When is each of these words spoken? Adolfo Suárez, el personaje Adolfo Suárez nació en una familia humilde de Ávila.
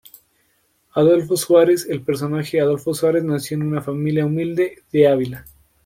Adolfo 0.95 1.37
Suárez, 1.37 1.85
el 1.87 2.01
personaje 2.01 2.59
Adolfo 2.59 2.91
Suárez 2.91 3.23
nació 3.23 3.57
en 3.57 3.61
una 3.67 3.83
familia 3.83 4.25
humilde 4.25 4.81
de 4.91 5.07
Ávila. 5.07 5.45